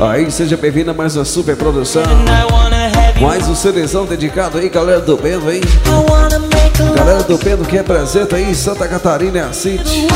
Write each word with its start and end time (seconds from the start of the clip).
Aí, 0.00 0.30
seja 0.30 0.56
bem-vindo 0.58 0.90
a 0.90 0.94
mais 0.94 1.16
uma 1.16 1.24
super 1.24 1.56
produção. 1.56 2.02
Mais 3.20 3.48
um 3.48 3.54
CDzão 3.54 4.04
dedicado 4.04 4.58
aí, 4.58 4.68
galera 4.68 5.00
do 5.00 5.16
Bendo, 5.16 5.50
hein? 5.50 5.62
Galera 6.94 7.22
do 7.22 7.38
Bendo 7.38 7.64
que 7.64 7.76
representa 7.76 8.36
aí 8.36 8.54
Santa 8.54 8.86
Catarina 8.86 9.38
e 9.38 9.40
a 9.40 9.52
City. 9.54 10.06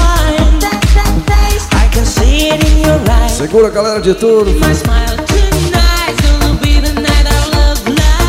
Segura, 3.30 3.70
galera 3.70 4.00
de 4.00 4.14
tudo. 4.14 4.50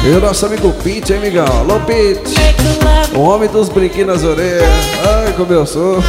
E 0.04 0.10
o 0.10 0.20
nosso 0.22 0.46
amigo 0.46 0.74
Pete, 0.82 1.12
hein, 1.14 1.20
amigão? 1.20 1.46
Alô, 1.46 1.80
Pete. 1.82 2.34
O 3.14 3.20
homem 3.20 3.50
dos 3.50 3.68
brinquinhos 3.68 4.08
nas 4.08 4.24
orelhas. 4.24 4.64
Ai, 5.26 5.34
como 5.34 5.52
eu 5.52 5.66
sofro. 5.66 6.02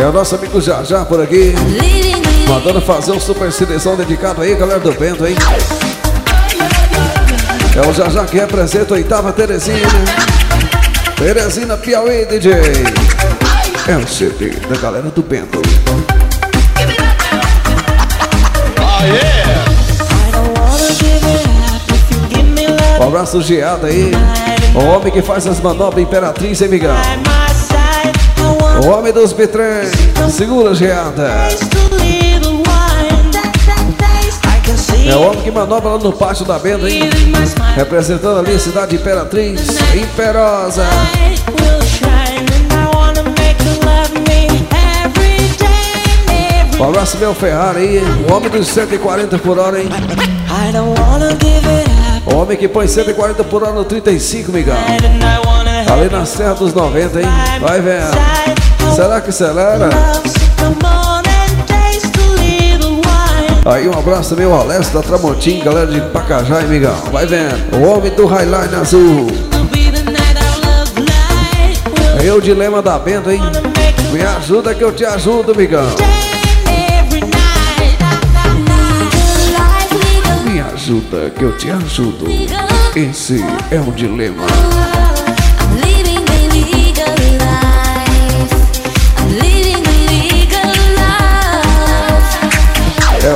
É 0.00 0.06
o 0.06 0.12
nosso 0.12 0.34
amigo 0.34 0.58
Jajá 0.62 1.04
por 1.04 1.20
aqui. 1.20 1.54
Mandando 2.48 2.80
fazer 2.80 3.12
um 3.12 3.20
super 3.20 3.52
seleção 3.52 3.96
dedicado 3.96 4.40
aí, 4.40 4.54
galera 4.54 4.80
do 4.80 4.92
Bento, 4.92 5.26
hein? 5.26 5.36
É 7.76 7.86
o 7.86 7.92
Jajá 7.92 8.24
que 8.24 8.38
representa 8.38 8.94
a 8.94 8.96
oitava 8.96 9.30
Teresina. 9.30 9.76
Teresina 11.16 11.76
Piauí, 11.76 12.24
DJ. 12.24 12.50
É 13.86 13.96
o 13.98 14.08
CD 14.08 14.52
da 14.70 14.76
galera 14.78 15.10
do 15.10 15.22
Bento. 15.22 15.60
Um 22.98 23.02
abraço 23.06 23.42
geado 23.42 23.84
aí. 23.84 24.12
O 24.74 24.78
homem 24.78 25.12
que 25.12 25.20
faz 25.20 25.46
as 25.46 25.60
manobras 25.60 26.02
Imperatriz, 26.02 26.58
Miguel? 26.62 26.94
O 28.82 28.88
homem 28.88 29.12
dos 29.12 29.32
bitrens. 29.32 29.90
Segura, 30.30 30.74
geada. 30.74 31.48
É 35.06 35.16
o 35.16 35.22
homem 35.22 35.42
que 35.42 35.50
manobra 35.50 35.90
lá 35.90 35.98
no 35.98 36.12
pátio 36.12 36.44
da 36.46 36.58
Benda, 36.58 36.88
hein? 36.88 37.10
Representando 37.76 38.38
ali 38.38 38.54
a 38.54 38.58
cidade 38.58 38.96
Imperatriz. 38.96 39.60
Imperosa. 39.94 40.86
Um 46.78 46.84
abraço, 46.84 47.18
meu 47.18 47.34
Ferrari 47.34 47.80
aí. 47.80 48.02
O 48.26 48.32
homem 48.32 48.48
dos 48.48 48.66
140 48.68 49.38
por 49.38 49.58
hora, 49.58 49.78
hein? 49.80 49.88
O 52.24 52.34
homem 52.36 52.56
que 52.56 52.66
põe 52.66 52.86
140 52.86 53.44
por 53.44 53.62
hora 53.62 53.72
no 53.72 53.84
35, 53.84 54.50
Miguel. 54.50 54.76
Ali 55.92 56.08
na 56.08 56.24
Serra 56.24 56.54
dos 56.54 56.72
90, 56.72 57.20
hein? 57.20 57.26
Vai 57.60 57.80
vendo. 57.80 58.69
Será 58.94 59.20
que 59.20 59.30
acelera? 59.30 59.88
Aí 63.64 63.86
um 63.86 63.92
abraço 63.92 64.34
ao 64.42 64.60
Alessio 64.60 64.94
da 64.94 65.02
Tramontim, 65.02 65.60
galera 65.60 65.86
de 65.86 66.00
Pacajá, 66.12 66.62
hein, 66.62 66.68
Miguel? 66.68 66.94
Vai 67.12 67.26
vendo. 67.26 67.76
O 67.76 67.88
homem 67.88 68.10
do 68.14 68.26
Highline 68.26 68.74
Azul. 68.80 69.26
Aí 72.18 72.30
o 72.30 72.40
dilema 72.40 72.82
da 72.82 72.98
Bento, 72.98 73.30
hein? 73.30 73.40
Me 74.12 74.22
ajuda 74.22 74.74
que 74.74 74.82
eu 74.82 74.92
te 74.92 75.04
ajudo, 75.04 75.54
Migão. 75.54 75.86
Me 80.44 80.60
ajuda 80.60 81.30
que 81.30 81.44
eu 81.44 81.56
te 81.56 81.70
ajudo. 81.70 82.26
Esse 82.96 83.44
é 83.70 83.78
o 83.78 83.92
dilema. 83.92 84.44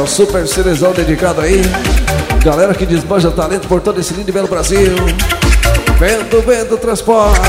O 0.04 0.06
super 0.06 0.46
cerezão 0.46 0.92
dedicado 0.92 1.40
aí. 1.40 1.62
Galera 2.44 2.74
que 2.74 2.84
desbanja 2.84 3.30
talento 3.30 3.66
por 3.66 3.80
todo 3.80 3.98
esse 3.98 4.12
lindo 4.12 4.28
e 4.28 4.32
belo 4.32 4.46
Brasil. 4.46 4.94
Vendo, 5.98 6.42
vendo, 6.42 6.76
transporte. 6.76 7.40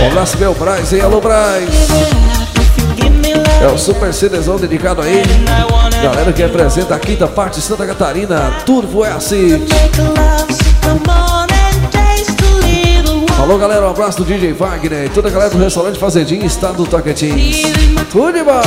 Um 0.00 0.06
abraço, 0.06 0.38
meu 0.38 0.54
Braz, 0.54 0.92
hein? 0.92 1.00
Alô, 1.00 1.20
Braz. 1.20 1.68
É 3.60 3.66
o 3.66 3.76
Super 3.76 4.14
Cerezão 4.14 4.56
dedicado 4.56 5.02
aí. 5.02 5.24
Galera 6.00 6.32
que 6.32 6.42
representa 6.42 6.94
a 6.94 6.98
quinta 7.00 7.26
parte 7.26 7.56
de 7.56 7.62
Santa 7.62 7.84
Catarina. 7.84 8.52
Turvo 8.64 9.04
é 9.04 9.10
assim. 9.10 9.66
Alô, 13.46 13.58
galera, 13.58 13.86
um 13.86 13.90
abraço 13.90 14.18
do 14.18 14.24
DJ 14.24 14.52
Wagner 14.54 15.04
e 15.04 15.08
toda 15.08 15.28
a 15.28 15.30
galera 15.30 15.50
do 15.50 15.58
restaurante 15.58 16.00
Fazendinha, 16.00 16.44
estado 16.44 16.78
do 16.78 16.90
Tocantins. 16.90 17.62
Tudo 18.10 18.32
de 18.32 18.42
bom. 18.42 18.60